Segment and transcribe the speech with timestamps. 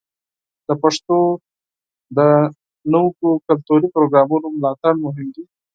[0.67, 1.17] د پښتو
[2.17, 2.19] د
[2.91, 5.43] نویو کلتوري پروګرامونو ملاتړ مهم دی.